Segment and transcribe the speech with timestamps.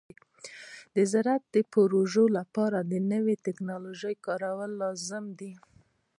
[0.95, 5.51] د زراعتي پروژو لپاره د نوې ټکنالوژۍ کارول لازمي دي.